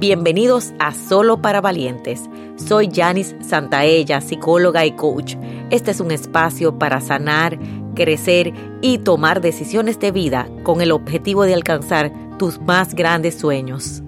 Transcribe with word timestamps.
Bienvenidos 0.00 0.72
a 0.78 0.94
Solo 0.94 1.42
para 1.42 1.60
Valientes. 1.60 2.22
Soy 2.56 2.88
Janice 2.90 3.36
Santaella, 3.44 4.22
psicóloga 4.22 4.86
y 4.86 4.92
coach. 4.92 5.34
Este 5.68 5.90
es 5.90 6.00
un 6.00 6.10
espacio 6.10 6.78
para 6.78 7.02
sanar, 7.02 7.58
crecer 7.94 8.54
y 8.80 8.96
tomar 8.96 9.42
decisiones 9.42 10.00
de 10.00 10.10
vida 10.10 10.48
con 10.62 10.80
el 10.80 10.90
objetivo 10.92 11.44
de 11.44 11.52
alcanzar 11.52 12.10
tus 12.38 12.58
más 12.62 12.94
grandes 12.94 13.38
sueños. 13.38 14.02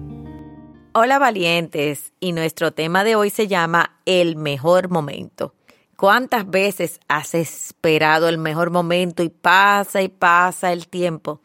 Hola 0.93 1.19
valientes, 1.19 2.13
y 2.19 2.31
nuestro 2.31 2.71
tema 2.71 3.03
de 3.03 3.15
hoy 3.15 3.29
se 3.29 3.47
llama 3.47 3.99
El 4.07 4.35
mejor 4.35 4.89
momento. 4.89 5.53
¿Cuántas 5.95 6.49
veces 6.49 6.99
has 7.07 7.35
esperado 7.35 8.27
el 8.29 8.39
mejor 8.39 8.71
momento 8.71 9.21
y 9.21 9.29
pasa 9.29 10.01
y 10.01 10.07
pasa 10.07 10.73
el 10.73 10.87
tiempo? 10.87 11.39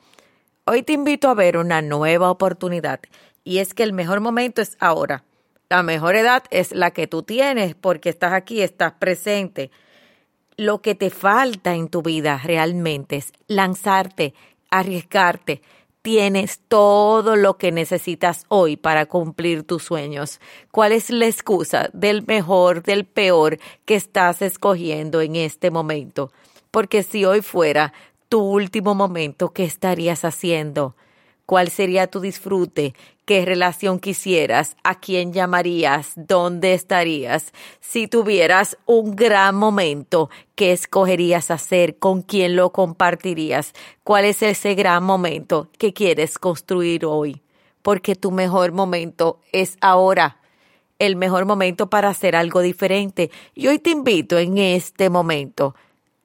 Hoy 0.64 0.82
te 0.82 0.94
invito 0.94 1.28
a 1.28 1.34
ver 1.34 1.58
una 1.58 1.82
nueva 1.82 2.30
oportunidad 2.30 3.00
y 3.48 3.60
es 3.60 3.72
que 3.72 3.82
el 3.82 3.94
mejor 3.94 4.20
momento 4.20 4.60
es 4.60 4.76
ahora. 4.78 5.24
La 5.70 5.82
mejor 5.82 6.16
edad 6.16 6.42
es 6.50 6.70
la 6.70 6.90
que 6.90 7.06
tú 7.06 7.22
tienes 7.22 7.74
porque 7.74 8.10
estás 8.10 8.34
aquí, 8.34 8.60
estás 8.60 8.92
presente. 8.98 9.70
Lo 10.58 10.82
que 10.82 10.94
te 10.94 11.08
falta 11.08 11.74
en 11.74 11.88
tu 11.88 12.02
vida 12.02 12.38
realmente 12.44 13.16
es 13.16 13.32
lanzarte, 13.46 14.34
arriesgarte. 14.70 15.62
Tienes 16.02 16.60
todo 16.68 17.36
lo 17.36 17.56
que 17.56 17.72
necesitas 17.72 18.44
hoy 18.48 18.76
para 18.76 19.06
cumplir 19.06 19.62
tus 19.62 19.82
sueños. 19.82 20.40
¿Cuál 20.70 20.92
es 20.92 21.08
la 21.08 21.24
excusa 21.24 21.88
del 21.94 22.26
mejor, 22.26 22.82
del 22.82 23.06
peor 23.06 23.58
que 23.86 23.94
estás 23.94 24.42
escogiendo 24.42 25.22
en 25.22 25.36
este 25.36 25.70
momento? 25.70 26.32
Porque 26.70 27.02
si 27.02 27.24
hoy 27.24 27.40
fuera 27.40 27.94
tu 28.28 28.42
último 28.42 28.94
momento, 28.94 29.54
¿qué 29.54 29.64
estarías 29.64 30.26
haciendo? 30.26 30.94
¿Cuál 31.48 31.70
sería 31.70 32.08
tu 32.08 32.20
disfrute? 32.20 32.92
¿Qué 33.24 33.42
relación 33.46 34.00
quisieras? 34.00 34.76
¿A 34.84 35.00
quién 35.00 35.32
llamarías? 35.32 36.12
¿Dónde 36.14 36.74
estarías? 36.74 37.54
Si 37.80 38.06
tuvieras 38.06 38.76
un 38.84 39.16
gran 39.16 39.54
momento, 39.54 40.28
¿qué 40.56 40.72
escogerías 40.72 41.50
hacer? 41.50 41.96
¿Con 41.96 42.20
quién 42.20 42.54
lo 42.54 42.70
compartirías? 42.70 43.72
¿Cuál 44.04 44.26
es 44.26 44.42
ese 44.42 44.74
gran 44.74 45.04
momento 45.04 45.70
que 45.78 45.94
quieres 45.94 46.38
construir 46.38 47.06
hoy? 47.06 47.40
Porque 47.80 48.14
tu 48.14 48.30
mejor 48.30 48.72
momento 48.72 49.40
es 49.50 49.78
ahora 49.80 50.42
el 50.98 51.16
mejor 51.16 51.46
momento 51.46 51.88
para 51.88 52.10
hacer 52.10 52.36
algo 52.36 52.60
diferente. 52.60 53.30
Y 53.54 53.68
hoy 53.68 53.78
te 53.78 53.88
invito 53.88 54.36
en 54.36 54.58
este 54.58 55.08
momento 55.08 55.74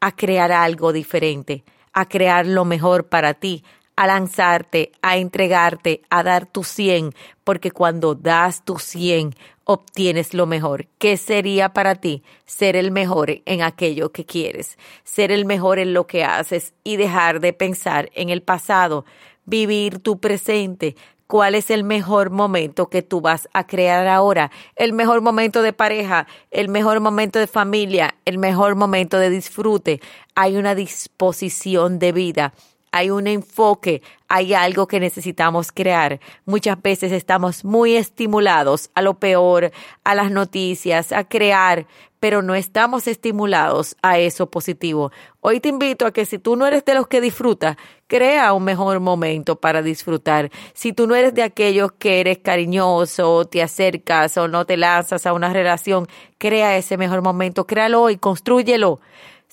a 0.01 0.13
crear 0.13 0.51
algo 0.51 0.91
diferente, 0.91 1.63
a 1.93 2.09
crear 2.09 2.45
lo 2.45 2.65
mejor 2.65 3.07
para 3.07 3.33
ti, 3.35 3.63
a 3.95 4.07
lanzarte, 4.07 4.91
a 5.01 5.17
entregarte, 5.17 6.01
a 6.09 6.23
dar 6.23 6.45
tu 6.45 6.63
100, 6.63 7.13
porque 7.43 7.71
cuando 7.71 8.15
das 8.15 8.63
tu 8.63 8.79
100 8.79 9.35
obtienes 9.65 10.33
lo 10.33 10.45
mejor. 10.45 10.87
¿Qué 10.97 11.17
sería 11.17 11.69
para 11.69 11.95
ti 11.95 12.23
ser 12.45 12.75
el 12.75 12.91
mejor 12.91 13.41
en 13.45 13.61
aquello 13.61 14.11
que 14.11 14.25
quieres? 14.25 14.77
Ser 15.03 15.31
el 15.31 15.45
mejor 15.45 15.79
en 15.79 15.93
lo 15.93 16.07
que 16.07 16.23
haces 16.23 16.73
y 16.83 16.97
dejar 16.97 17.39
de 17.39 17.53
pensar 17.53 18.09
en 18.13 18.29
el 18.29 18.41
pasado, 18.41 19.05
vivir 19.45 19.99
tu 19.99 20.19
presente. 20.19 20.95
¿Cuál 21.27 21.55
es 21.55 21.71
el 21.71 21.83
mejor 21.83 22.29
momento 22.29 22.89
que 22.89 23.01
tú 23.01 23.21
vas 23.21 23.47
a 23.53 23.65
crear 23.65 24.07
ahora? 24.07 24.51
El 24.75 24.93
mejor 24.93 25.21
momento 25.21 25.61
de 25.61 25.73
pareja, 25.73 26.27
el 26.51 26.69
mejor 26.69 26.99
momento 26.99 27.39
de 27.39 27.47
familia, 27.47 28.15
el 28.25 28.37
mejor 28.37 28.75
momento 28.75 29.17
de 29.17 29.29
disfrute. 29.29 30.01
Hay 30.35 30.57
una 30.57 30.75
disposición 30.75 31.97
de 31.97 32.11
vida 32.11 32.53
hay 32.93 33.09
un 33.09 33.25
enfoque, 33.25 34.03
hay 34.27 34.53
algo 34.53 34.87
que 34.87 34.99
necesitamos 34.99 35.71
crear. 35.71 36.19
Muchas 36.45 36.79
veces 36.79 37.11
estamos 37.11 37.65
muy 37.65 37.95
estimulados 37.95 38.91
a 38.93 39.01
lo 39.01 39.15
peor, 39.15 39.71
a 40.03 40.13
las 40.13 40.29
noticias, 40.29 41.11
a 41.11 41.23
crear, 41.23 41.87
pero 42.19 42.43
no 42.43 42.53
estamos 42.53 43.07
estimulados 43.07 43.97
a 44.03 44.19
eso 44.19 44.51
positivo. 44.51 45.11
Hoy 45.41 45.59
te 45.59 45.69
invito 45.69 46.05
a 46.05 46.13
que 46.13 46.25
si 46.25 46.37
tú 46.37 46.55
no 46.55 46.67
eres 46.67 46.85
de 46.85 46.93
los 46.93 47.07
que 47.07 47.19
disfruta, 47.19 47.79
crea 48.05 48.53
un 48.53 48.63
mejor 48.63 48.99
momento 48.99 49.55
para 49.55 49.81
disfrutar. 49.81 50.51
Si 50.75 50.93
tú 50.93 51.07
no 51.07 51.15
eres 51.15 51.33
de 51.33 51.41
aquellos 51.41 51.93
que 51.93 52.19
eres 52.19 52.37
cariñoso, 52.37 53.45
te 53.45 53.63
acercas 53.63 54.37
o 54.37 54.47
no 54.47 54.65
te 54.65 54.77
lanzas 54.77 55.25
a 55.25 55.33
una 55.33 55.51
relación, 55.51 56.07
crea 56.37 56.77
ese 56.77 56.97
mejor 56.97 57.23
momento, 57.23 57.65
créalo 57.65 58.03
hoy, 58.03 58.17
construyelo. 58.17 58.99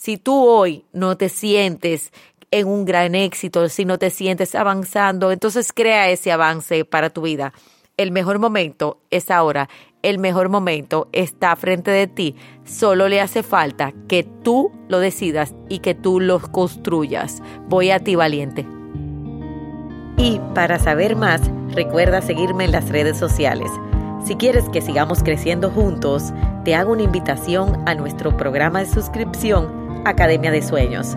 Si 0.01 0.17
tú 0.17 0.47
hoy 0.47 0.87
no 0.95 1.19
te 1.19 1.29
sientes 1.29 2.11
en 2.51 2.67
un 2.67 2.85
gran 2.85 3.15
éxito, 3.15 3.69
si 3.69 3.85
no 3.85 3.99
te 3.99 4.11
sientes 4.11 4.55
avanzando, 4.55 5.31
entonces 5.31 5.73
crea 5.73 6.11
ese 6.11 6.33
avance 6.33 6.85
para 6.85 7.11
tu 7.11 7.23
vida. 7.23 7.53
El 7.97 8.13
mejor 8.13 8.39
momento 8.39 8.99
es 9.11 9.31
ahora, 9.31 9.69
el 10.03 10.19
mejor 10.19 10.49
momento 10.49 11.09
está 11.13 11.55
frente 11.55 11.91
de 11.91 12.07
ti, 12.07 12.35
solo 12.65 13.09
le 13.09 13.21
hace 13.21 13.43
falta 13.43 13.93
que 14.09 14.25
tú 14.25 14.73
lo 14.89 14.99
decidas 14.99 15.55
y 15.69 15.81
que 15.81 15.95
tú 15.95 16.19
lo 16.19 16.41
construyas. 16.41 17.43
Voy 17.69 17.91
a 17.91 18.01
ti 18.01 18.17
valiente. 18.17 18.67
Y 20.17 20.41
para 20.55 20.79
saber 20.79 21.17
más, 21.17 21.43
recuerda 21.73 22.23
seguirme 22.23 22.65
en 22.65 22.73
las 22.73 22.89
redes 22.89 23.19
sociales. 23.19 23.71
Si 24.25 24.37
quieres 24.37 24.69
que 24.71 24.83
sigamos 24.83 25.23
creciendo 25.23 25.71
juntos, 25.71 26.33
te 26.65 26.75
hago 26.75 26.93
una 26.93 27.03
invitación 27.03 27.83
a 27.87 27.95
nuestro 27.95 28.37
programa 28.37 28.81
de 28.81 28.87
suscripción 28.87 30.03
Academia 30.05 30.51
de 30.51 30.63
Sueños 30.63 31.17